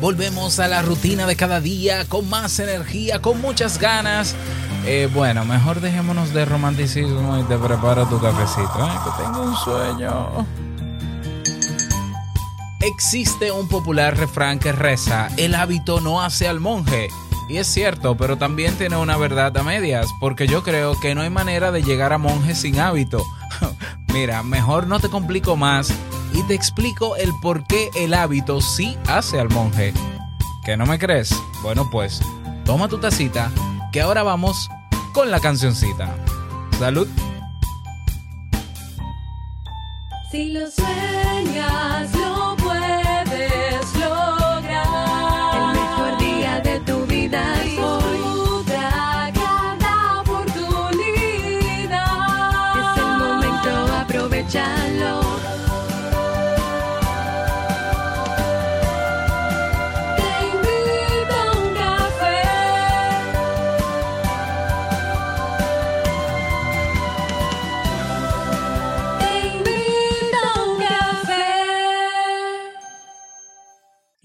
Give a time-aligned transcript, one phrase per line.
[0.00, 4.34] Volvemos a la rutina de cada día con más energía, con muchas ganas.
[4.86, 8.98] Eh, bueno, mejor dejémonos de romanticismo y te prepara tu cafecito, ¿eh?
[9.04, 10.46] que tengo un sueño.
[12.80, 17.08] Existe un popular refrán que reza, el hábito no hace al monje.
[17.50, 21.20] Y es cierto, pero también tiene una verdad a medias, porque yo creo que no
[21.20, 23.22] hay manera de llegar a monje sin hábito.
[24.14, 25.92] Mira, mejor no te complico más
[26.32, 29.92] y te explico el por qué el hábito sí hace al monje.
[30.64, 31.34] ¿Que no me crees?
[31.62, 32.20] Bueno, pues
[32.64, 33.50] toma tu tacita,
[33.92, 34.68] que ahora vamos
[35.12, 36.14] con la cancioncita.
[36.78, 37.08] Salud.
[40.30, 45.56] Si lo sueñas, lo puedes lograr.
[45.56, 48.20] El mejor día de tu vida es hoy.
[54.52, 55.39] Disfruta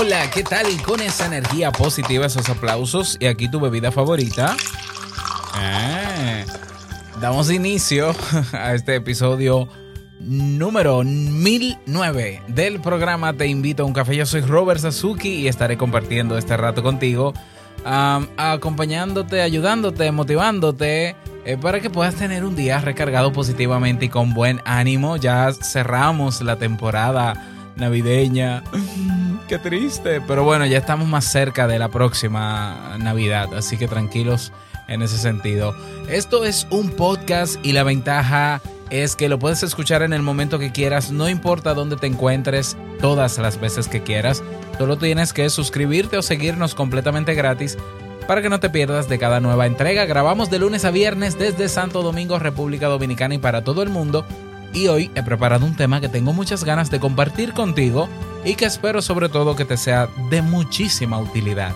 [0.00, 0.64] Hola, ¿qué tal?
[0.84, 4.56] Con esa energía positiva, esos aplausos y aquí tu bebida favorita.
[5.54, 6.44] Ah,
[7.20, 8.14] damos inicio
[8.52, 9.68] a este episodio
[10.20, 14.14] número 1009 del programa Te invito a un café.
[14.14, 17.34] Yo soy Robert Sasuki y estaré compartiendo este rato contigo,
[17.84, 21.16] acompañándote, ayudándote, motivándote.
[21.44, 25.16] eh, para que puedas tener un día recargado positivamente y con buen ánimo.
[25.16, 28.62] Ya cerramos la temporada navideña.
[29.48, 30.20] Qué triste.
[30.20, 34.52] Pero bueno, ya estamos más cerca de la próxima Navidad, así que tranquilos
[34.88, 35.74] en ese sentido.
[36.08, 40.58] Esto es un podcast y la ventaja es que lo puedes escuchar en el momento
[40.58, 44.42] que quieras, no importa dónde te encuentres, todas las veces que quieras.
[44.78, 47.76] Solo tienes que suscribirte o seguirnos completamente gratis
[48.26, 50.04] para que no te pierdas de cada nueva entrega.
[50.04, 54.26] Grabamos de lunes a viernes desde Santo Domingo, República Dominicana y para todo el mundo.
[54.72, 58.08] Y hoy he preparado un tema que tengo muchas ganas de compartir contigo
[58.44, 61.74] y que espero sobre todo que te sea de muchísima utilidad.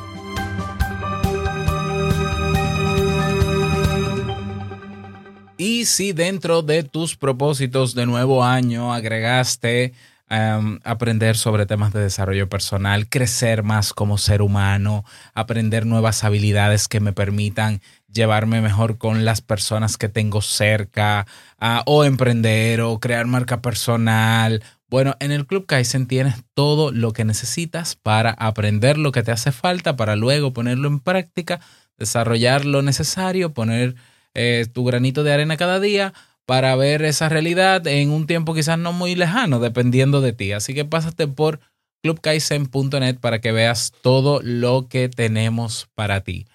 [5.64, 9.92] Y si dentro de tus propósitos de nuevo año agregaste
[10.28, 15.04] em, aprender sobre temas de desarrollo personal, crecer más como ser humano,
[15.34, 17.80] aprender nuevas habilidades que me permitan
[18.12, 21.26] llevarme mejor con las personas que tengo cerca,
[21.58, 24.62] ah, o emprender o crear marca personal.
[24.88, 29.32] Bueno, en el Club Kaizen tienes todo lo que necesitas para aprender lo que te
[29.32, 31.60] hace falta, para luego ponerlo en práctica,
[31.96, 33.94] desarrollar lo necesario, poner
[34.34, 36.12] eh, tu granito de arena cada día
[36.46, 40.52] para ver esa realidad en un tiempo quizás no muy lejano, dependiendo de ti.
[40.52, 41.60] Así que pásate por
[42.02, 46.46] clubkaizen.net para que veas todo lo que tenemos para ti.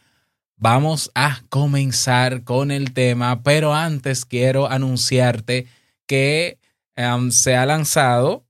[0.60, 5.68] Vamos a comenzar con el tema, pero antes quiero anunciarte
[6.08, 6.58] que
[6.96, 8.44] em, se ha lanzado,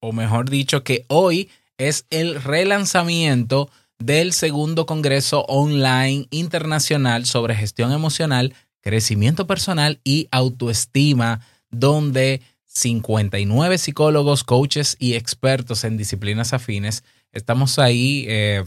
[0.00, 7.92] o mejor dicho, que hoy es el relanzamiento del segundo Congreso Online Internacional sobre Gestión
[7.92, 17.78] Emocional, Crecimiento Personal y Autoestima, donde 59 psicólogos, coaches y expertos en disciplinas afines estamos
[17.78, 18.64] ahí, eh,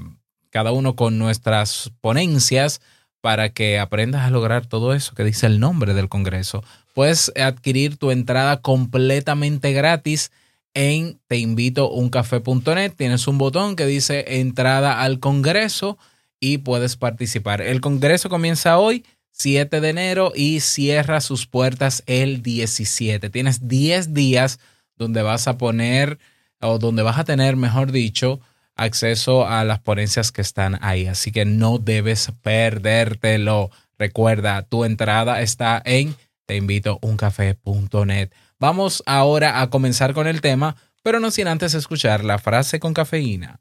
[0.56, 2.80] cada uno con nuestras ponencias
[3.20, 6.64] para que aprendas a lograr todo eso que dice el nombre del Congreso.
[6.94, 10.32] Puedes adquirir tu entrada completamente gratis
[10.74, 12.94] en teinvitouncafé.net.
[12.96, 15.98] Tienes un botón que dice entrada al Congreso
[16.40, 17.60] y puedes participar.
[17.62, 23.30] El Congreso comienza hoy, 7 de enero, y cierra sus puertas el 17.
[23.30, 24.62] Tienes 10 días
[24.96, 26.18] donde vas a poner,
[26.62, 28.40] o donde vas a tener, mejor dicho,
[28.76, 31.08] acceso a las ponencias que están ahí.
[31.08, 33.72] Así que no debes perdértelo.
[33.98, 38.30] Recuerda, tu entrada está en teinvitouncafé.net.
[38.60, 42.94] Vamos ahora a comenzar con el tema, pero no sin antes escuchar la frase con
[42.94, 43.60] cafeína.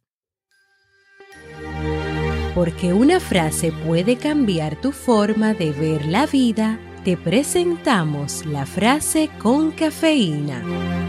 [2.54, 9.28] Porque una frase puede cambiar tu forma de ver la vida, te presentamos la frase
[9.40, 11.03] con cafeína.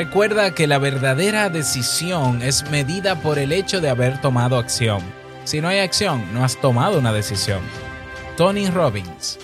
[0.00, 5.02] Recuerda que la verdadera decisión es medida por el hecho de haber tomado acción.
[5.44, 7.60] Si no hay acción, no has tomado una decisión.
[8.34, 9.38] Tony Robbins.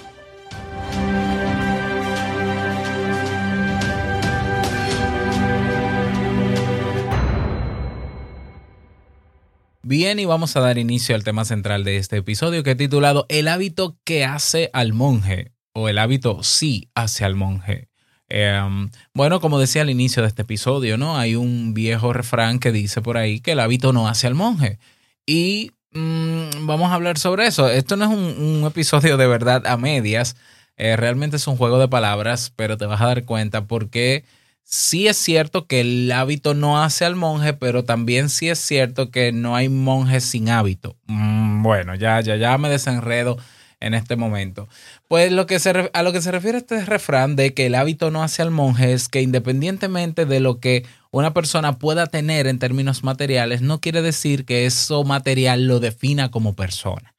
[9.83, 13.27] Bien, y vamos a dar inicio al tema central de este episodio que he titulado
[13.29, 17.91] El hábito que hace al monje o el hábito sí hace al monje.
[18.29, 21.17] Eh, bueno, como decía al inicio de este episodio, ¿no?
[21.19, 24.79] Hay un viejo refrán que dice por ahí que el hábito no hace al monje.
[25.27, 27.69] Y mm, vamos a hablar sobre eso.
[27.69, 30.37] Esto no es un, un episodio de verdad a medias.
[30.77, 34.25] Eh, realmente es un juego de palabras, pero te vas a dar cuenta porque
[34.63, 39.11] sí es cierto que el hábito no hace al monje, pero también sí es cierto
[39.11, 40.97] que no hay monjes sin hábito.
[41.07, 43.39] Mm, bueno, ya, ya, ya me desenredo
[43.81, 44.69] en este momento.
[45.09, 48.11] Pues lo que se, a lo que se refiere este refrán de que el hábito
[48.11, 52.59] no hace al monje es que independientemente de lo que una persona pueda tener en
[52.59, 57.15] términos materiales, no quiere decir que eso material lo defina como persona.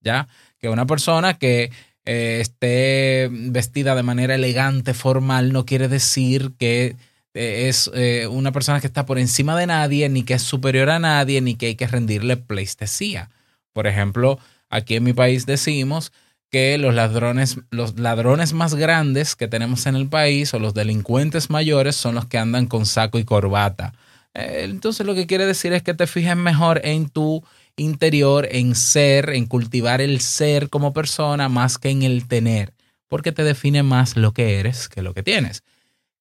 [0.00, 0.28] ¿Ya?
[0.58, 1.70] Que una persona que
[2.04, 6.96] eh, esté vestida de manera elegante, formal, no quiere decir que
[7.34, 10.88] eh, es eh, una persona que está por encima de nadie, ni que es superior
[10.88, 13.28] a nadie, ni que hay que rendirle pleistesía.
[13.74, 14.38] Por ejemplo,
[14.70, 16.12] aquí en mi país decimos
[16.50, 21.50] que los ladrones, los ladrones más grandes que tenemos en el país o los delincuentes
[21.50, 23.92] mayores son los que andan con saco y corbata.
[24.34, 27.44] Eh, Entonces lo que quiere decir es que te fijes mejor en tu
[27.76, 32.72] interior, en ser, en cultivar el ser como persona más que en el tener,
[33.08, 35.62] porque te define más lo que eres que lo que tienes.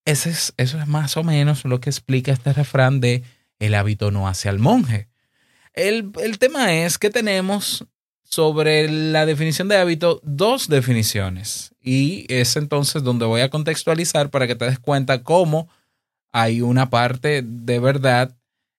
[0.06, 3.24] Es, eso es más o menos lo que explica este refrán de
[3.60, 5.08] el hábito no hace al monje.
[5.74, 7.86] El, el tema es que tenemos
[8.30, 14.48] sobre la definición de hábito dos definiciones y es entonces donde voy a contextualizar para
[14.48, 15.70] que te des cuenta cómo
[16.32, 18.36] hay una parte de verdad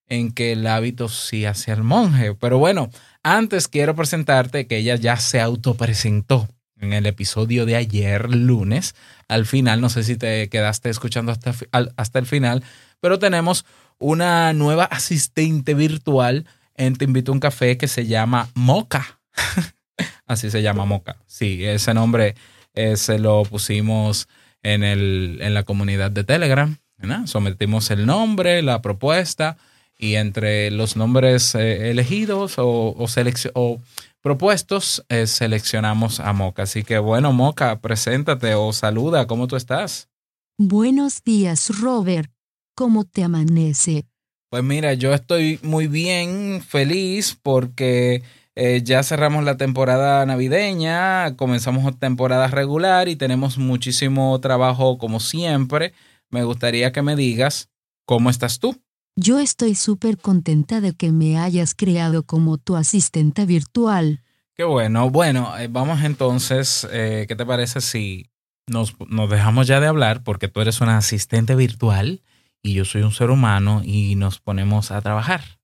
[0.07, 2.33] en que el hábito sí hace al monje.
[2.35, 2.89] Pero bueno,
[3.23, 6.47] antes quiero presentarte que ella ya se autopresentó
[6.79, 8.95] en el episodio de ayer, lunes.
[9.27, 11.53] Al final, no sé si te quedaste escuchando hasta,
[11.97, 12.63] hasta el final,
[12.99, 13.65] pero tenemos
[13.99, 16.45] una nueva asistente virtual
[16.75, 19.18] en Te Invito a un Café que se llama Moca.
[20.25, 21.17] Así se llama Moca.
[21.25, 22.35] Sí, ese nombre
[22.73, 24.27] eh, se lo pusimos
[24.63, 26.77] en, el, en la comunidad de Telegram.
[26.97, 27.25] ¿verdad?
[27.27, 29.57] Sometimos el nombre, la propuesta
[29.97, 33.81] y entre los nombres eh, elegidos o, o, seleccio- o
[34.21, 36.63] propuestos eh, seleccionamos a Moca.
[36.63, 40.09] Así que bueno, Moca, preséntate o saluda, ¿cómo tú estás?
[40.57, 42.29] Buenos días, Robert.
[42.75, 44.05] ¿Cómo te amanece?
[44.49, 48.23] Pues mira, yo estoy muy bien, feliz porque
[48.61, 55.93] eh, ya cerramos la temporada navideña, comenzamos temporada regular y tenemos muchísimo trabajo como siempre.
[56.29, 57.69] Me gustaría que me digas
[58.05, 58.75] cómo estás tú.
[59.15, 64.23] Yo estoy súper contenta de que me hayas creado como tu asistente virtual.
[64.55, 65.09] Qué bueno.
[65.09, 68.29] Bueno, eh, vamos entonces, eh, ¿qué te parece si
[68.67, 72.23] nos, nos dejamos ya de hablar porque tú eres una asistente virtual
[72.61, 75.58] y yo soy un ser humano y nos ponemos a trabajar?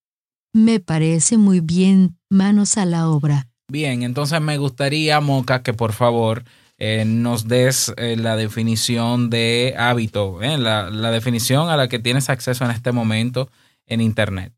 [0.56, 2.18] Me parece muy bien.
[2.30, 3.50] Manos a la obra.
[3.68, 6.46] Bien, entonces me gustaría, Moca, que por favor
[6.78, 12.00] eh, nos des eh, la definición de hábito, eh, la, la definición a la que
[12.00, 13.50] tienes acceso en este momento
[13.86, 14.54] en Internet.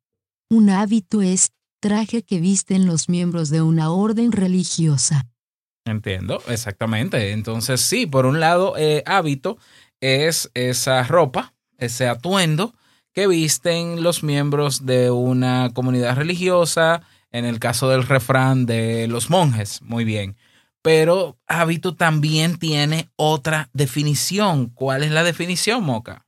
[0.51, 1.49] Un hábito es
[1.79, 5.25] traje que visten los miembros de una orden religiosa.
[5.83, 7.31] Entiendo, exactamente.
[7.31, 8.75] Entonces, sí, por un lado,
[9.07, 9.57] hábito
[9.99, 12.75] es esa ropa, ese atuendo
[13.17, 19.31] que visten los miembros de una comunidad religiosa, en el caso del refrán de los
[19.31, 20.37] monjes, muy bien.
[20.83, 24.67] Pero hábito también tiene otra definición.
[24.67, 26.27] ¿Cuál es la definición, Moca?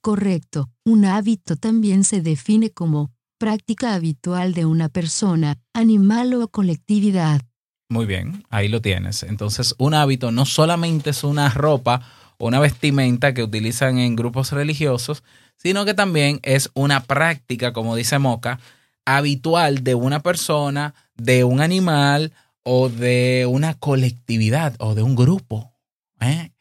[0.00, 0.70] Correcto.
[0.84, 7.40] Un hábito también se define como práctica habitual de una persona, animal o colectividad.
[7.88, 9.24] Muy bien, ahí lo tienes.
[9.24, 12.00] Entonces, un hábito no solamente es una ropa
[12.38, 15.24] o una vestimenta que utilizan en grupos religiosos,
[15.58, 18.58] sino que también es una práctica, como dice Moca,
[19.04, 25.72] habitual de una persona, de un animal o de una colectividad o de un grupo.
[26.20, 26.52] ¿eh?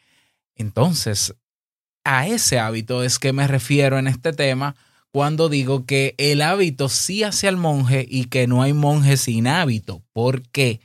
[0.56, 1.36] Entonces,
[2.04, 4.76] a ese hábito es que me refiero en este tema
[5.12, 9.48] cuando digo que el hábito sí hace al monje y que no hay monje sin
[9.48, 10.04] hábito.
[10.14, 10.82] ¿Por qué?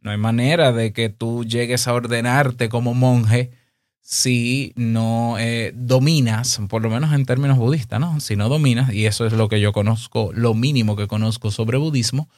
[0.00, 3.52] No hay manera de que tú llegues a ordenarte como monje
[4.00, 8.20] si no eh, dominas, por lo menos en términos budistas, ¿no?
[8.20, 11.78] Si no dominas, y eso es lo que yo conozco, lo mínimo que conozco sobre
[11.78, 12.28] budismo,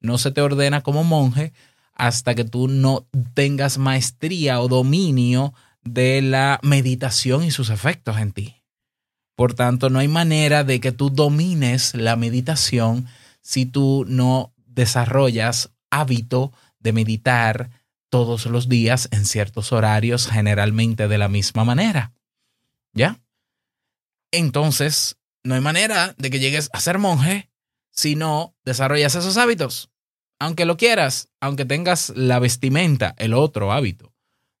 [0.00, 1.52] no se te ordena como monje
[1.94, 8.32] hasta que tú no tengas maestría o dominio de la meditación y sus efectos en
[8.32, 8.62] ti.
[9.34, 13.06] Por tanto, no hay manera de que tú domines la meditación
[13.40, 17.70] si tú no desarrollas hábito de meditar
[18.12, 22.12] todos los días en ciertos horarios, generalmente de la misma manera.
[22.92, 23.18] ¿Ya?
[24.30, 27.48] Entonces, no hay manera de que llegues a ser monje
[27.90, 29.88] si no desarrollas esos hábitos.
[30.38, 34.12] Aunque lo quieras, aunque tengas la vestimenta, el otro hábito,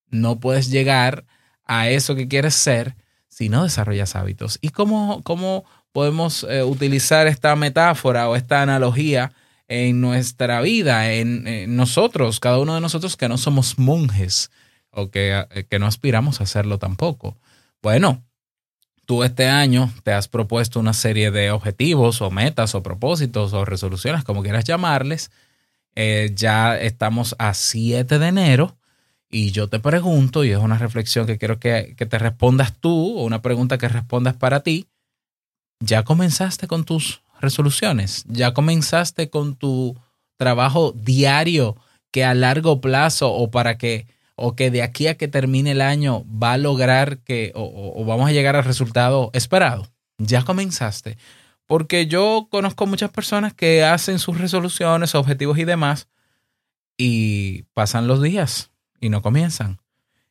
[0.08, 1.26] no puedes llegar
[1.66, 2.96] a eso que quieres ser
[3.28, 4.56] si no desarrollas hábitos.
[4.62, 9.34] ¿Y cómo, cómo podemos eh, utilizar esta metáfora o esta analogía
[9.72, 14.50] en nuestra vida, en, nosotros, cada uno de nosotros que no somos monjes
[14.90, 17.38] o que, eh, que no aspiramos a hacerlo tampoco?
[17.80, 18.22] Bueno,
[19.06, 23.64] tú este año te has propuesto una serie de objetivos o metas o propósitos o
[23.64, 25.30] resoluciones, como quieras llamarles.
[25.94, 28.76] Eh, ya estamos a 7 de enero
[29.30, 33.18] y yo te pregunto, y es una reflexión que quiero que, que te respondas tú
[33.18, 34.88] o una pregunta que respondas para ti.
[35.80, 38.24] ¿Ya comenzaste con tus resoluciones?
[38.28, 39.96] ¿Ya comenzaste con tu
[40.38, 41.76] trabajo diario
[42.10, 45.82] que a largo plazo o para que o que de aquí a que termine el
[45.82, 49.86] año va a lograr que o, o- vamos a llegar al resultado esperado.
[50.18, 51.18] Ya comenzaste.
[51.66, 56.08] Porque yo conozco muchas personas que hacen sus resoluciones, objetivos y demás
[56.96, 58.70] y pasan los días
[59.00, 59.78] y no comienzan.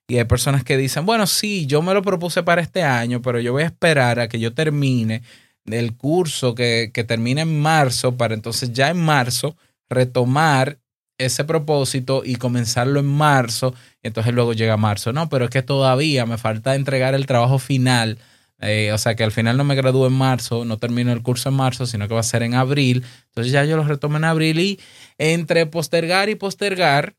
[0.08, 3.40] Y hay personas que dicen, bueno, sí, yo me lo propuse para este año, pero
[3.40, 5.22] yo voy a esperar a que yo termine
[5.66, 9.56] el curso que, que termine en marzo para entonces ya en marzo
[9.90, 10.80] retomar
[11.18, 13.74] ese propósito y comenzarlo en marzo.
[14.04, 15.14] Y entonces luego llega marzo.
[15.14, 18.18] No, pero es que todavía me falta entregar el trabajo final.
[18.60, 21.50] eh, o sea, que al final no me gradúo en marzo, no termino el curso
[21.50, 23.04] en marzo, sino que va a ser en abril.
[23.28, 24.80] Entonces ya yo lo retomo en abril y
[25.18, 27.16] entre postergar y postergar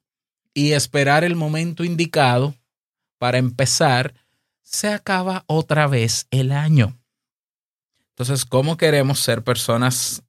[0.55, 2.55] y esperar el momento indicado
[3.19, 4.15] para empezar,
[4.63, 7.01] se acaba otra vez el año.
[8.12, 10.23] Entonces, ¿cómo queremos ser personas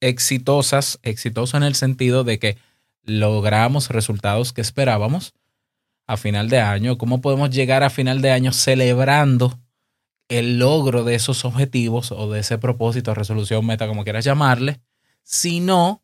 [0.00, 0.98] exitosas?
[1.02, 2.58] Exitosos en el sentido de que
[3.02, 5.34] logramos resultados que esperábamos
[6.06, 6.98] a final de año.
[6.98, 9.58] ¿Cómo podemos llegar a final de año celebrando
[10.28, 14.80] el logro de esos objetivos o de ese propósito, resolución, meta, como quieras llamarle,
[15.22, 16.02] si no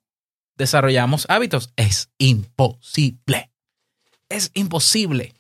[0.57, 1.71] desarrollamos hábitos?
[1.77, 3.51] Es imposible.
[4.29, 5.35] Es imposible.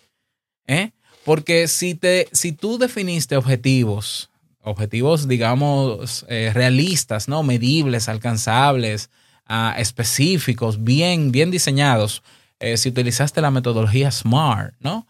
[0.67, 0.93] ¿eh?
[1.25, 4.31] Porque si, te, si tú definiste objetivos,
[4.67, 7.45] objetivos, digamos, eh, realistas, ¿no?
[7.45, 9.11] Medibles, alcanzables,
[9.47, 12.23] ah, específicos, bien, bien diseñados,
[12.59, 15.07] eh, si utilizaste la metodología SMART, ¿no?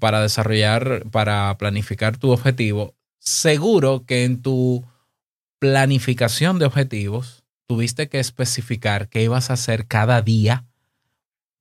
[0.00, 4.84] Para desarrollar, para planificar tu objetivo, seguro que en tu
[5.60, 10.64] planificación de objetivos tuviste que especificar qué ibas a hacer cada día,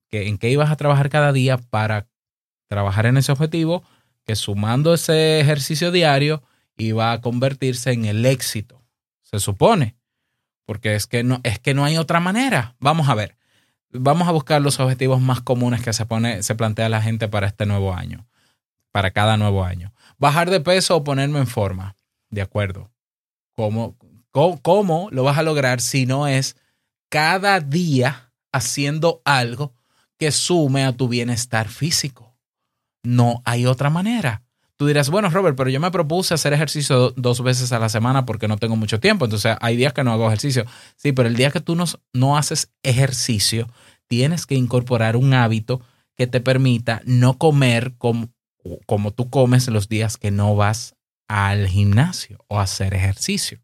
[0.10, 2.08] que, en qué ibas a trabajar cada día para
[2.68, 3.84] trabajar en ese objetivo,
[4.26, 6.42] que sumando ese ejercicio diario
[6.80, 8.82] iba a convertirse en el éxito.
[9.22, 9.96] Se supone.
[10.66, 12.76] Porque es que no, es que no hay otra manera.
[12.80, 13.38] Vamos a ver.
[13.92, 17.48] Vamos a buscar los objetivos más comunes que se pone, se plantea la gente para
[17.48, 18.28] este nuevo año.
[18.92, 19.94] Para cada nuevo año.
[20.18, 21.96] Bajar de peso o ponerme en forma.
[22.30, 22.92] De acuerdo.
[23.56, 23.98] ¿Cómo,
[24.32, 26.56] cómo, cómo lo vas a lograr si no es
[27.10, 29.74] cada día haciendo algo
[30.18, 32.38] que sume a tu bienestar físico?
[33.04, 34.44] No hay otra manera.
[34.80, 37.90] Tú dirás, bueno, Robert, pero yo me propuse hacer ejercicio do- dos veces a la
[37.90, 39.26] semana porque no tengo mucho tiempo.
[39.26, 40.64] Entonces, hay días que no hago ejercicio.
[40.96, 41.84] Sí, pero el día que tú no,
[42.14, 43.68] no haces ejercicio,
[44.08, 45.82] tienes que incorporar un hábito
[46.16, 48.30] que te permita no comer como,
[48.86, 50.96] como tú comes los días que no vas
[51.28, 53.60] al gimnasio o hacer ejercicio.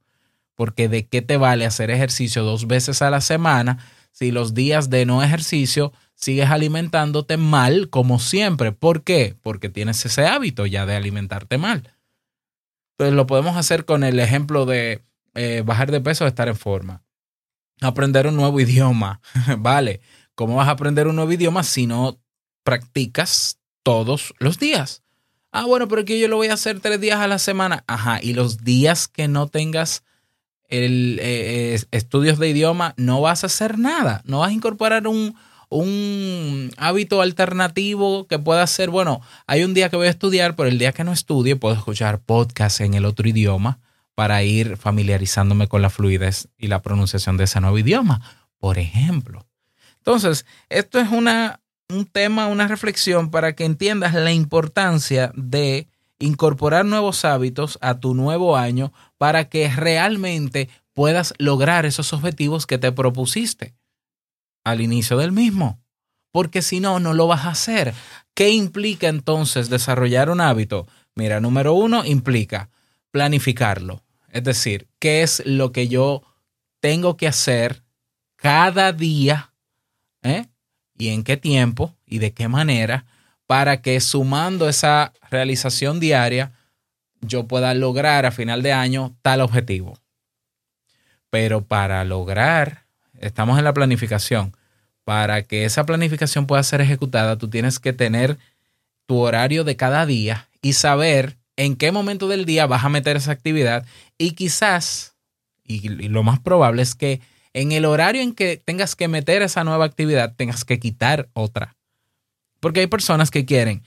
[0.53, 3.77] Porque de qué te vale hacer ejercicio dos veces a la semana
[4.15, 8.71] si los días de no ejercicio sigues alimentándote mal como siempre.
[8.71, 9.35] ¿Por qué?
[9.41, 11.93] Porque tienes ese hábito ya de alimentarte mal.
[12.93, 15.03] Entonces lo podemos hacer con el ejemplo de
[15.33, 17.03] eh, bajar de peso estar en forma.
[17.81, 19.19] Aprender un nuevo idioma.
[19.57, 19.99] vale.
[20.33, 22.17] ¿Cómo vas a aprender un nuevo idioma si no
[22.63, 25.03] practicas todos los días?
[25.51, 27.83] Ah, bueno, pero que yo lo voy a hacer tres días a la semana.
[27.85, 30.05] Ajá, y los días que no tengas
[30.69, 34.21] el, eh, estudios de idioma, no vas a hacer nada.
[34.25, 35.35] No vas a incorporar un,
[35.69, 40.69] un hábito alternativo que pueda ser, bueno, hay un día que voy a estudiar, pero
[40.69, 43.79] el día que no estudie puedo escuchar podcast en el otro idioma
[44.15, 48.21] para ir familiarizándome con la fluidez y la pronunciación de ese nuevo idioma,
[48.57, 49.45] por ejemplo.
[49.97, 55.87] Entonces, esto es una, un tema, una reflexión para que entiendas la importancia de
[56.19, 62.77] incorporar nuevos hábitos a tu nuevo año para que realmente puedas lograr esos objetivos que
[62.77, 63.75] te propusiste
[64.63, 65.79] al inicio del mismo.
[66.31, 67.93] Porque si no, no lo vas a hacer.
[68.33, 70.87] ¿Qué implica entonces desarrollar un hábito?
[71.15, 72.69] Mira, número uno, implica
[73.11, 74.03] planificarlo.
[74.29, 76.23] Es decir, qué es lo que yo
[76.81, 77.83] tengo que hacer
[78.35, 79.53] cada día
[80.23, 80.47] ¿eh?
[80.97, 83.05] y en qué tiempo y de qué manera
[83.47, 86.51] para que sumando esa realización diaria
[87.21, 89.97] yo pueda lograr a final de año tal objetivo.
[91.29, 92.85] Pero para lograr,
[93.19, 94.55] estamos en la planificación,
[95.03, 98.37] para que esa planificación pueda ser ejecutada, tú tienes que tener
[99.05, 103.17] tu horario de cada día y saber en qué momento del día vas a meter
[103.17, 103.85] esa actividad
[104.17, 105.15] y quizás,
[105.63, 107.21] y, lo más probable es que
[107.53, 111.75] en el horario en que tengas que meter esa nueva actividad, tengas que quitar otra.
[112.65, 113.83] Porque hay personas que quieren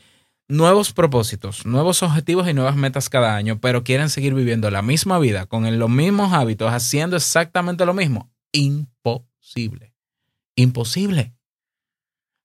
[0.47, 5.19] nuevos propósitos, nuevos objetivos y nuevas metas cada año, pero quieren seguir viviendo la misma
[5.19, 8.31] vida, con los mismos hábitos, haciendo exactamente lo mismo.
[8.53, 9.97] Imposible.
[10.55, 11.35] Imposible.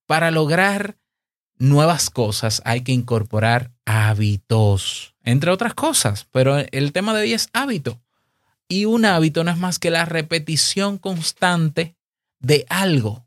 [0.08, 0.98] Para lograr
[1.60, 7.50] nuevas cosas hay que incorporar hábitos, entre otras cosas, pero el tema de hoy es
[7.54, 8.02] hábito.
[8.68, 11.96] Y un hábito no es más que la repetición constante
[12.40, 13.24] de algo.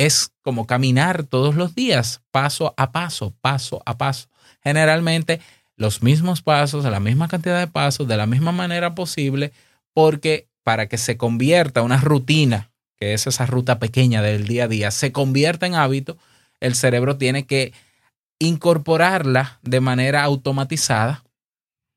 [0.00, 4.28] Es como caminar todos los días, paso a paso, paso a paso.
[4.64, 5.42] Generalmente
[5.76, 9.52] los mismos pasos, la misma cantidad de pasos, de la misma manera posible,
[9.92, 14.68] porque para que se convierta una rutina, que es esa ruta pequeña del día a
[14.68, 16.16] día, se convierta en hábito,
[16.60, 17.74] el cerebro tiene que
[18.38, 21.24] incorporarla de manera automatizada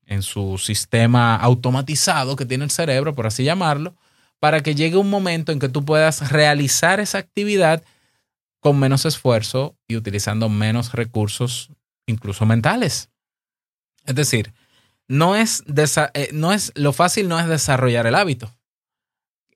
[0.04, 3.94] en su sistema automatizado que tiene el cerebro, por así llamarlo,
[4.40, 7.82] para que llegue un momento en que tú puedas realizar esa actividad
[8.64, 11.70] con menos esfuerzo y utilizando menos recursos,
[12.06, 13.10] incluso mentales.
[14.06, 14.54] Es decir,
[15.06, 15.62] no es,
[16.14, 18.56] eh, no es lo fácil no es desarrollar el hábito.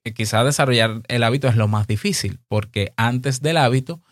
[0.04, 4.02] Eh, quizá desarrollar el hábito es lo más difícil, porque antes del hábito,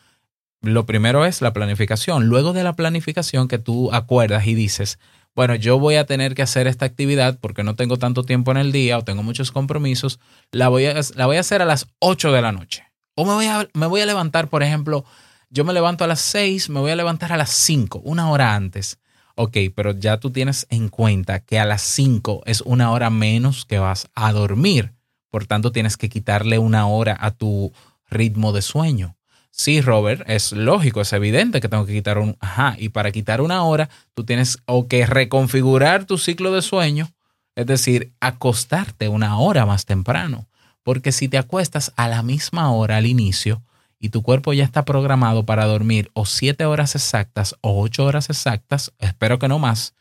[0.63, 2.29] lo primero es la planificación.
[2.29, 4.99] Luego de la planificación que tú acuerdas y dices,
[5.35, 8.57] bueno, yo voy a tener que hacer esta actividad porque no tengo tanto tiempo en
[8.57, 10.21] el día o tengo muchos compromisos,
[10.53, 12.86] la voy a, la voy a hacer a las 8 de la noche.
[13.17, 15.07] O me voy, a, me voy a levantar, por ejemplo,
[15.49, 18.55] yo me levanto a las 6, me voy a levantar a las 5, una hora
[18.55, 18.99] antes.
[19.37, 23.65] Ok, pero ya tú tienes en cuenta que a las 5 es una hora menos
[23.65, 24.93] que vas a dormir.
[25.31, 27.73] Por tanto, tienes que quitarle una hora a tu
[28.11, 29.17] ritmo de sueño.
[29.51, 32.37] Sí, Robert, es lógico, es evidente que tengo que quitar un...
[32.41, 37.09] Ajá, y para quitar una hora, tú tienes o que reconfigurar tu ciclo de sueño,
[37.55, 40.47] es decir, acostarte una hora más temprano.
[40.87, 43.65] Porque si te acuestas a la misma hora al inicio
[43.99, 48.31] y tu cuerpo ya está programado para dormir o siete horas exactas o ocho horas
[48.31, 49.95] exactas, espero que no más,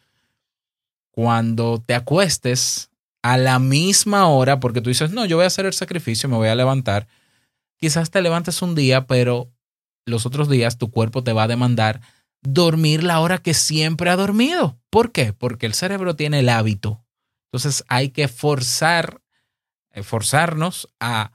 [1.10, 2.92] cuando te acuestes
[3.24, 6.36] a la misma hora, porque tú dices, no, yo voy a hacer el sacrificio, me
[6.38, 7.08] voy a levantar,
[7.78, 9.50] quizás te levantes un día, pero
[10.06, 12.02] los otros días tu cuerpo te va a demandar
[12.44, 14.78] dormir la hora que siempre ha dormido.
[14.92, 15.34] ¿Por qué?
[15.34, 17.04] Porque el cerebro tiene el hábito.
[17.48, 19.20] Entonces hay que forzar,
[19.96, 21.32] eh, forzarnos a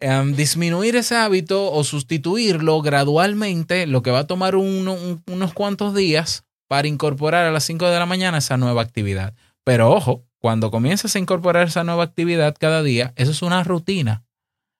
[0.00, 5.54] um, disminuir ese hábito o sustituirlo gradualmente, lo que va a tomar uno, un, unos
[5.54, 9.34] cuantos días para incorporar a las 5 de la mañana esa nueva actividad.
[9.64, 14.24] Pero ojo, cuando comiences a incorporar esa nueva actividad cada día, eso es una rutina.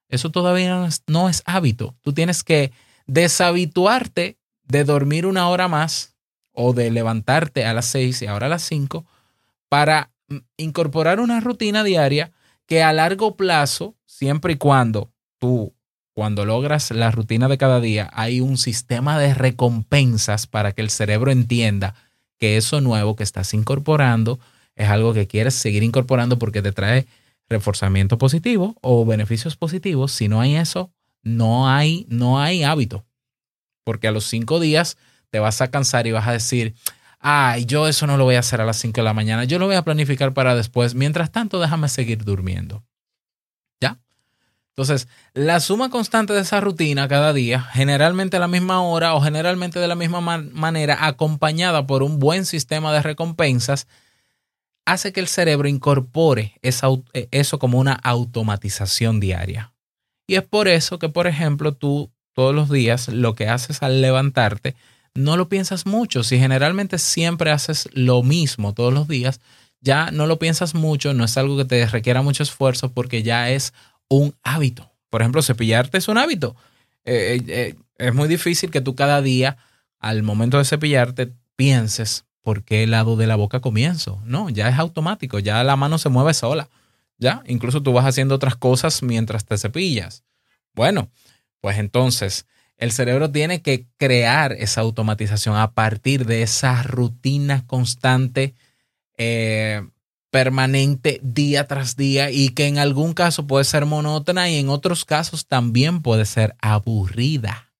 [0.08, 1.96] Eso todavía no es, no es hábito.
[2.02, 2.72] Tú tienes que
[3.06, 6.16] deshabituarte de dormir una hora más
[6.52, 9.06] o de levantarte a las seis y ahora a las cinco
[9.68, 12.32] para mm, incorporar una rutina diaria
[12.68, 15.74] que a largo plazo, siempre y cuando tú,
[16.12, 20.90] cuando logras la rutina de cada día, hay un sistema de recompensas para que el
[20.90, 21.94] cerebro entienda
[22.38, 24.38] que eso nuevo que estás incorporando
[24.76, 27.06] es algo que quieres seguir incorporando porque te trae
[27.48, 30.12] reforzamiento positivo o beneficios positivos.
[30.12, 33.06] Si no hay eso, no hay, no hay hábito.
[33.82, 34.98] Porque a los cinco días
[35.30, 36.74] te vas a cansar y vas a decir,
[37.20, 39.58] ay, yo eso no lo voy a hacer a las cinco de la mañana, yo
[39.58, 40.94] lo voy a planificar para después.
[40.94, 42.84] Mientras tanto, déjame seguir durmiendo.
[43.80, 43.98] ¿Ya?
[44.70, 49.20] Entonces, la suma constante de esa rutina cada día, generalmente a la misma hora o
[49.20, 53.86] generalmente de la misma manera, acompañada por un buen sistema de recompensas,
[54.88, 59.72] hace que el cerebro incorpore eh, eso como una automatización diaria.
[60.26, 64.00] Y es por eso que, por ejemplo, tú todos los días lo que haces al
[64.00, 64.76] levantarte,
[65.18, 66.22] no lo piensas mucho.
[66.22, 69.40] Si generalmente siempre haces lo mismo todos los días,
[69.80, 73.50] ya no lo piensas mucho, no es algo que te requiera mucho esfuerzo porque ya
[73.50, 73.74] es
[74.08, 74.90] un hábito.
[75.10, 76.54] Por ejemplo, cepillarte es un hábito.
[77.04, 79.56] Eh, eh, es muy difícil que tú cada día,
[79.98, 84.22] al momento de cepillarte, pienses, ¿por qué lado de la boca comienzo?
[84.24, 86.68] No, ya es automático, ya la mano se mueve sola.
[87.18, 90.22] Ya, incluso tú vas haciendo otras cosas mientras te cepillas.
[90.74, 91.10] Bueno,
[91.60, 92.46] pues entonces
[92.78, 98.54] el cerebro tiene que crear esa automatización a partir de esa rutina constante,
[99.16, 99.82] eh,
[100.30, 105.04] permanente día tras día y que en algún caso puede ser monótona y en otros
[105.04, 107.72] casos también puede ser aburrida.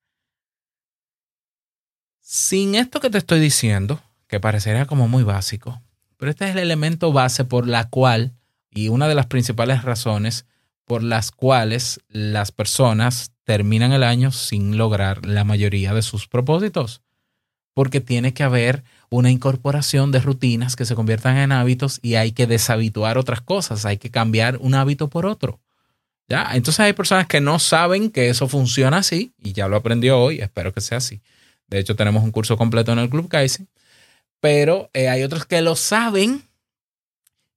[2.21, 5.81] Sin esto que te estoy diciendo, que parecería como muy básico,
[6.17, 8.35] pero este es el elemento base por la cual,
[8.71, 10.45] y una de las principales razones
[10.89, 17.03] por las cuales las personas terminan el año sin lograr la mayoría de sus propósitos.
[17.75, 22.33] Porque tiene que haber una incorporación de rutinas que se conviertan en hábitos y hay
[22.33, 25.61] que deshabituar otras cosas, hay que cambiar un hábito por otro.
[26.29, 26.51] ¿Ya?
[26.55, 30.41] Entonces hay personas que no saben que eso funciona así y ya lo aprendió hoy,
[30.41, 31.21] espero que sea así.
[31.69, 33.69] De hecho, tenemos un curso completo en el Club Kaizen,
[34.41, 36.48] pero eh, hay otros que lo saben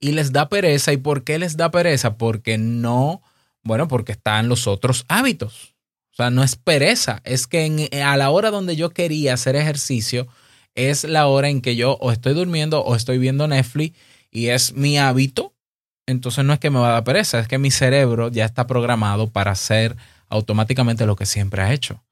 [0.02, 0.92] y les da pereza.
[0.92, 2.18] ¿Y por qué les da pereza?
[2.18, 3.22] Porque no,
[3.64, 5.76] bueno, porque están los otros hábitos.
[6.12, 9.56] O sea, no es pereza, es que en- a la hora donde yo quería hacer
[9.56, 10.28] ejercicio
[10.76, 13.98] es la hora en que yo o estoy durmiendo o estoy viendo Netflix
[14.30, 15.54] y es mi hábito.
[16.08, 18.68] Entonces no es que me va a dar pereza, es que mi cerebro ya está
[18.68, 19.96] programado para hacer
[20.28, 22.04] automáticamente lo que siempre ha hecho.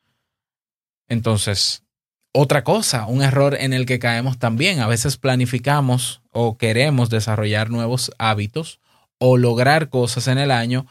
[1.09, 1.83] Entonces,
[2.31, 4.79] otra cosa, un error en el que caemos también.
[4.79, 8.79] A veces planificamos o queremos desarrollar nuevos hábitos
[9.17, 10.85] o lograr cosas en el año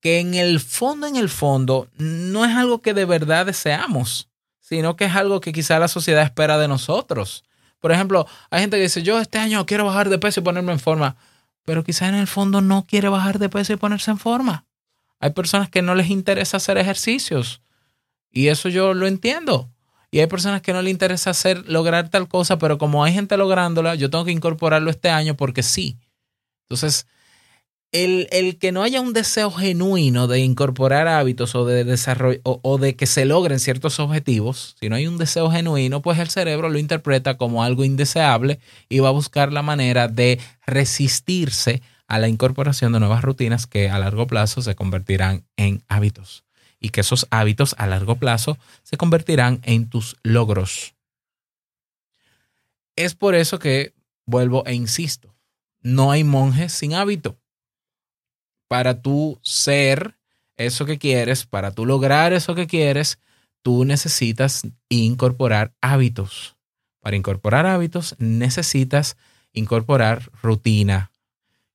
[0.00, 4.28] que en el fondo, en el fondo, no es algo que de verdad deseamos,
[4.60, 7.42] sino que es algo que quizá la sociedad espera de nosotros.
[7.80, 10.72] Por ejemplo, hay gente que dice, yo este año quiero bajar de peso y ponerme
[10.72, 11.16] en forma,
[11.64, 14.66] pero quizá en el fondo no quiere bajar de peso y ponerse en forma.
[15.20, 17.62] Hay personas que no les interesa hacer ejercicios
[18.30, 19.70] y eso yo lo entiendo.
[20.14, 23.36] Y hay personas que no les interesa hacer, lograr tal cosa, pero como hay gente
[23.36, 25.98] lográndola, yo tengo que incorporarlo este año porque sí.
[26.62, 27.08] Entonces,
[27.90, 32.60] el, el que no haya un deseo genuino de incorporar hábitos o de desarrollo o,
[32.62, 36.30] o de que se logren ciertos objetivos, si no hay un deseo genuino, pues el
[36.30, 42.20] cerebro lo interpreta como algo indeseable y va a buscar la manera de resistirse a
[42.20, 46.44] la incorporación de nuevas rutinas que a largo plazo se convertirán en hábitos
[46.84, 50.94] y que esos hábitos a largo plazo se convertirán en tus logros.
[52.94, 53.94] Es por eso que
[54.26, 55.34] vuelvo e insisto,
[55.80, 57.38] no hay monjes sin hábito.
[58.68, 60.18] Para tú ser
[60.58, 63.18] eso que quieres, para tú lograr eso que quieres,
[63.62, 66.54] tú necesitas incorporar hábitos.
[67.00, 69.16] Para incorporar hábitos necesitas
[69.54, 71.12] incorporar rutina.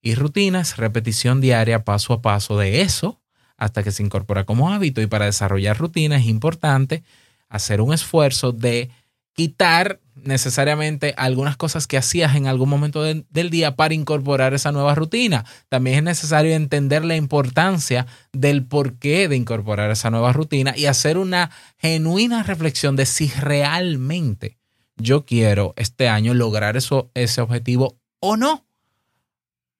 [0.03, 3.19] Y rutina es repetición diaria paso a paso de eso
[3.59, 5.01] hasta que se incorpora como hábito.
[5.01, 7.03] Y para desarrollar rutina es importante
[7.49, 8.89] hacer un esfuerzo de
[9.33, 14.71] quitar necesariamente algunas cosas que hacías en algún momento de- del día para incorporar esa
[14.71, 15.45] nueva rutina.
[15.69, 21.17] También es necesario entender la importancia del porqué de incorporar esa nueva rutina y hacer
[21.17, 24.57] una genuina reflexión de si realmente
[24.97, 28.65] yo quiero este año lograr eso, ese objetivo o no.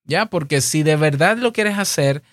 [0.06, 2.24] Ya, porque si de verdad lo quieres hacer,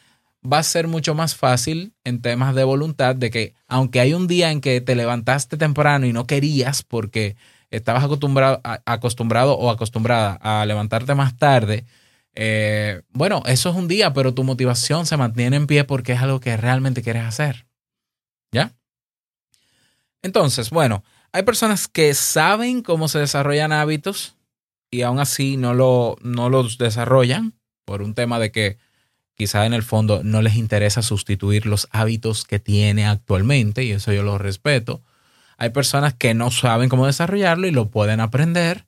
[0.45, 4.27] va a ser mucho más fácil en temas de voluntad de que aunque hay un
[4.27, 7.37] día en que te levantaste temprano y no querías porque
[7.71, 11.85] estabas acostumbrado, acostumbrado o acostumbrada a levantarte más tarde,
[12.35, 16.21] eh, bueno, eso es un día, pero tu motivación se mantiene en pie porque es
[16.21, 17.67] algo que realmente quieres hacer.
[18.53, 18.75] ¿Ya?
[20.23, 24.37] Entonces, bueno, hay personas que saben cómo se desarrollan hábitos
[24.91, 28.79] y aún así no, lo, no los desarrollan por un tema de que
[29.37, 34.13] quizá en el fondo no les interesa sustituir los hábitos que tiene actualmente y eso
[34.13, 35.03] yo lo respeto.
[35.59, 38.87] Hay personas que no saben cómo desarrollarlo y lo pueden aprender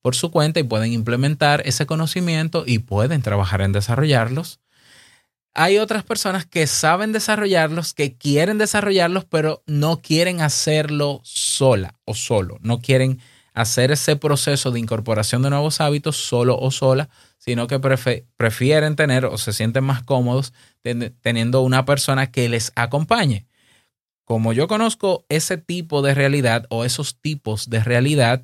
[0.00, 4.60] por su cuenta y pueden implementar ese conocimiento y pueden trabajar en desarrollarlos.
[5.54, 12.14] Hay otras personas que saben desarrollarlos, que quieren desarrollarlos, pero no quieren hacerlo sola o
[12.14, 12.58] solo.
[12.62, 13.20] No quieren
[13.52, 17.10] hacer ese proceso de incorporación de nuevos hábitos solo o sola,
[17.44, 17.80] sino que
[18.36, 23.46] prefieren tener o se sienten más cómodos ten- teniendo una persona que les acompañe.
[24.24, 28.42] Como yo conozco ese tipo de realidad o esos tipos de realidad,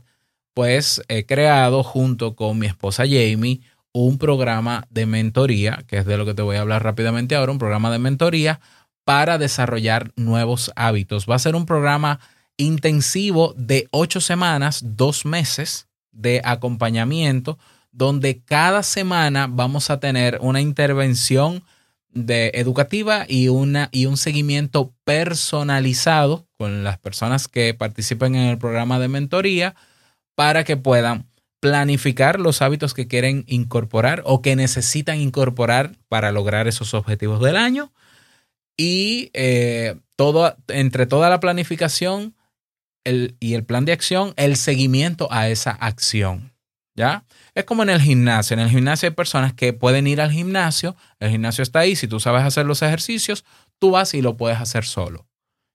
[0.52, 3.60] pues he creado junto con mi esposa Jamie
[3.92, 7.52] un programa de mentoría, que es de lo que te voy a hablar rápidamente ahora,
[7.52, 8.58] un programa de mentoría
[9.04, 11.26] para desarrollar nuevos hábitos.
[11.30, 12.18] Va a ser un programa
[12.56, 17.60] intensivo de ocho semanas, dos meses de acompañamiento,
[17.98, 21.64] donde cada semana vamos a tener una intervención
[22.10, 28.56] de educativa y, una, y un seguimiento personalizado con las personas que participen en el
[28.56, 29.74] programa de mentoría
[30.36, 31.26] para que puedan
[31.58, 37.56] planificar los hábitos que quieren incorporar o que necesitan incorporar para lograr esos objetivos del
[37.56, 37.92] año.
[38.76, 42.36] Y eh, todo, entre toda la planificación
[43.02, 46.52] el, y el plan de acción, el seguimiento a esa acción.
[47.54, 48.54] Es como en el gimnasio.
[48.54, 52.08] En el gimnasio hay personas que pueden ir al gimnasio, el gimnasio está ahí, si
[52.08, 53.44] tú sabes hacer los ejercicios,
[53.78, 55.26] tú vas y lo puedes hacer solo.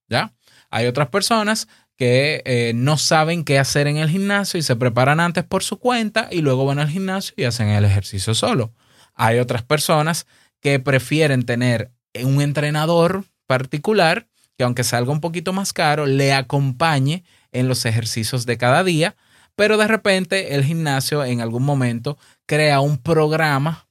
[0.09, 0.33] ¿Ya?
[0.69, 5.19] Hay otras personas que eh, no saben qué hacer en el gimnasio y se preparan
[5.19, 8.73] antes por su cuenta y luego van al gimnasio y hacen el ejercicio solo.
[9.13, 10.25] Hay otras personas
[10.59, 11.91] que prefieren tener
[12.23, 18.45] un entrenador particular que aunque salga un poquito más caro, le acompañe en los ejercicios
[18.45, 19.15] de cada día,
[19.55, 23.87] pero de repente el gimnasio en algún momento crea un programa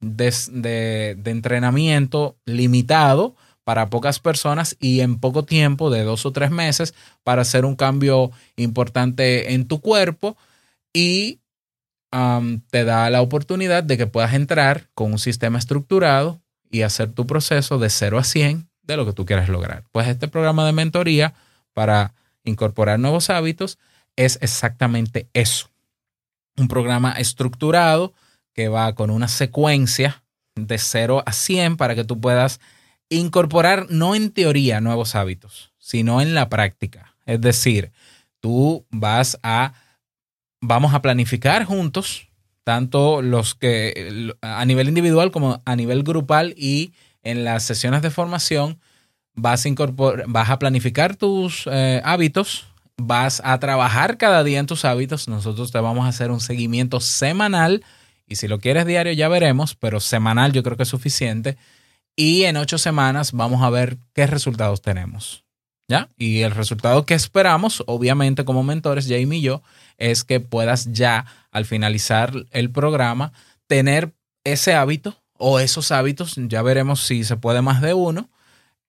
[0.00, 6.50] de, de- entrenamiento limitado para pocas personas y en poco tiempo, de dos o tres
[6.50, 10.36] meses, para hacer un cambio importante en tu cuerpo
[10.92, 11.40] y
[12.12, 17.12] um, te da la oportunidad de que puedas entrar con un sistema estructurado y hacer
[17.12, 19.84] tu proceso de 0 a 100 de lo que tú quieras lograr.
[19.92, 21.34] Pues este programa de mentoría
[21.72, 23.78] para incorporar nuevos hábitos
[24.16, 25.70] es exactamente eso.
[26.56, 28.12] Un programa estructurado
[28.52, 30.22] que va con una secuencia
[30.54, 32.60] de 0 a 100 para que tú puedas
[33.08, 37.14] incorporar no en teoría nuevos hábitos, sino en la práctica.
[37.26, 37.92] Es decir,
[38.40, 39.74] tú vas a,
[40.60, 42.28] vamos a planificar juntos,
[42.64, 48.10] tanto los que a nivel individual como a nivel grupal y en las sesiones de
[48.10, 48.78] formación
[49.34, 52.66] vas a, incorpor- vas a planificar tus eh, hábitos,
[53.06, 55.28] vas a trabajar cada día en tus hábitos.
[55.28, 57.84] Nosotros te vamos a hacer un seguimiento semanal
[58.26, 61.58] y si lo quieres diario ya veremos, pero semanal yo creo que es suficiente.
[62.16, 65.44] Y en ocho semanas vamos a ver qué resultados tenemos.
[65.88, 66.08] ¿Ya?
[66.16, 69.62] Y el resultado que esperamos, obviamente como mentores, Jamie y yo,
[69.98, 73.32] es que puedas ya al finalizar el programa
[73.66, 78.30] tener ese hábito o esos hábitos, ya veremos si se puede más de uno,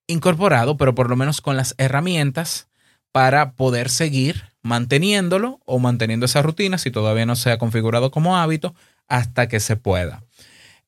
[0.08, 2.67] incorporado, pero por lo menos con las herramientas
[3.13, 8.36] para poder seguir manteniéndolo o manteniendo esa rutina si todavía no se ha configurado como
[8.36, 8.76] hábito
[9.08, 10.23] hasta que se pueda.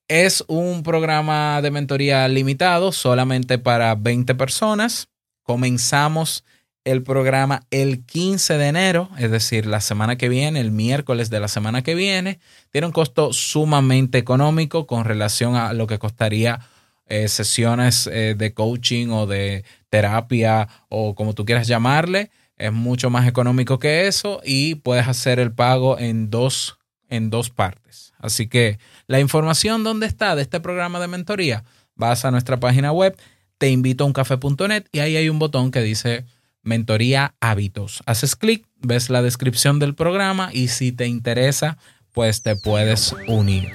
[0.07, 5.07] Es un programa de mentoría limitado solamente para 20 personas.
[5.43, 6.43] Comenzamos
[6.83, 11.39] el programa el 15 de enero, es decir, la semana que viene, el miércoles de
[11.39, 12.39] la semana que viene.
[12.71, 16.59] Tiene un costo sumamente económico con relación a lo que costaría
[17.07, 19.63] eh, sesiones eh, de coaching o de
[19.95, 22.29] terapia o como tú quieras llamarle.
[22.57, 26.77] Es mucho más económico que eso y puedes hacer el pago en dos,
[27.07, 28.13] en dos partes.
[28.19, 28.77] Así que
[29.07, 31.63] la información dónde está de este programa de mentoría,
[31.95, 33.15] vas a nuestra página web,
[33.57, 36.25] te invito a uncafe.net y ahí hay un botón que dice
[36.61, 38.03] mentoría hábitos.
[38.05, 41.77] Haces clic, ves la descripción del programa y si te interesa,
[42.11, 43.71] pues te puedes unir.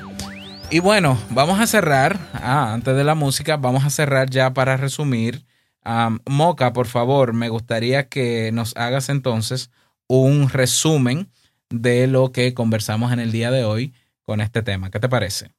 [0.71, 2.19] Y bueno, vamos a cerrar.
[2.35, 5.45] Ah, antes de la música, vamos a cerrar ya para resumir.
[5.85, 9.71] Moca, por favor, me gustaría que nos hagas entonces
[10.07, 11.31] un resumen
[11.71, 14.91] de lo que conversamos en el día de hoy con este tema.
[14.91, 15.53] ¿Qué te parece?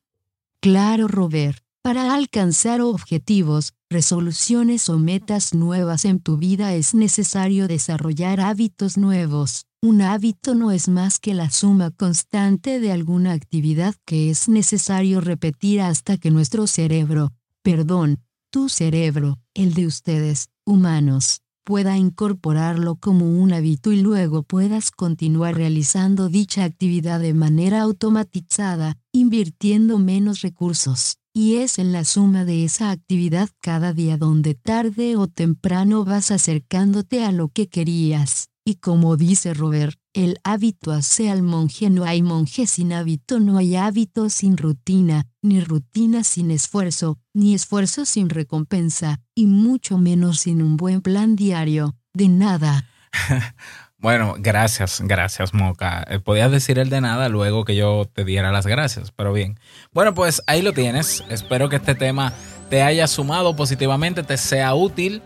[0.60, 1.64] Claro, Robert.
[1.82, 9.66] Para alcanzar objetivos, resoluciones o metas nuevas en tu vida es necesario desarrollar hábitos nuevos.
[9.82, 15.22] Un hábito no es más que la suma constante de alguna actividad que es necesario
[15.22, 17.32] repetir hasta que nuestro cerebro,
[17.64, 18.20] perdón,
[18.52, 25.56] tu cerebro, el de ustedes, humanos, pueda incorporarlo como un hábito y luego puedas continuar
[25.56, 31.18] realizando dicha actividad de manera automatizada, invirtiendo menos recursos.
[31.34, 36.30] Y es en la suma de esa actividad cada día donde tarde o temprano vas
[36.32, 38.50] acercándote a lo que querías.
[38.66, 43.58] Y como dice Robert, el hábito hace al monje, no hay monje sin hábito, no
[43.58, 50.42] hay hábito sin rutina, ni rutina sin esfuerzo, ni esfuerzo sin recompensa, y mucho menos
[50.42, 51.96] sin un buen plan diario.
[52.14, 52.86] De nada.
[54.02, 56.04] Bueno, gracias, gracias, Moca.
[56.10, 59.60] Eh, Podías decir el de nada luego que yo te diera las gracias, pero bien.
[59.92, 61.24] Bueno, pues ahí lo tienes.
[61.30, 62.34] Espero que este tema
[62.72, 65.22] te haya sumado positivamente, te sea útil.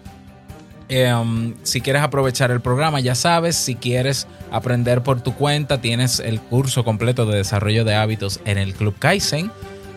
[0.88, 6.20] Um, si quieres aprovechar el programa, ya sabes, si quieres aprender por tu cuenta, tienes
[6.20, 9.52] el curso completo de desarrollo de hábitos en el Club Kaizen.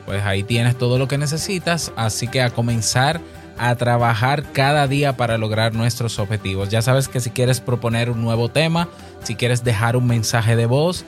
[0.07, 3.21] Pues ahí tienes todo lo que necesitas, así que a comenzar
[3.59, 6.69] a trabajar cada día para lograr nuestros objetivos.
[6.69, 8.89] Ya sabes que si quieres proponer un nuevo tema,
[9.23, 11.05] si quieres dejar un mensaje de voz,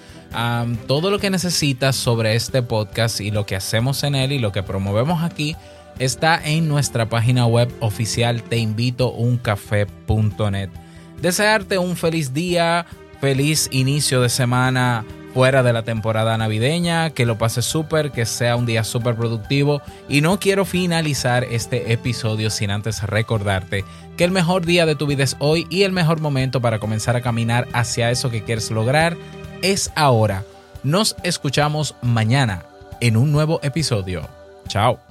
[0.86, 4.52] todo lo que necesitas sobre este podcast y lo que hacemos en él y lo
[4.52, 5.56] que promovemos aquí
[5.98, 10.70] está en nuestra página web oficial teinvitouncafé.net.
[11.20, 12.86] Desearte un feliz día,
[13.20, 18.56] feliz inicio de semana fuera de la temporada navideña, que lo pases súper, que sea
[18.56, 23.84] un día súper productivo y no quiero finalizar este episodio sin antes recordarte
[24.16, 27.16] que el mejor día de tu vida es hoy y el mejor momento para comenzar
[27.16, 29.16] a caminar hacia eso que quieres lograr
[29.62, 30.44] es ahora.
[30.82, 32.64] Nos escuchamos mañana
[33.00, 34.28] en un nuevo episodio.
[34.68, 35.09] Chao.